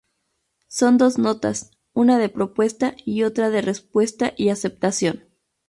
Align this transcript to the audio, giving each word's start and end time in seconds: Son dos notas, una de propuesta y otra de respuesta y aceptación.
Son 0.67 0.97
dos 0.97 1.19
notas, 1.19 1.69
una 1.93 2.17
de 2.17 2.27
propuesta 2.29 2.95
y 3.05 3.21
otra 3.21 3.51
de 3.51 3.61
respuesta 3.61 4.33
y 4.35 4.49
aceptación. 4.49 5.25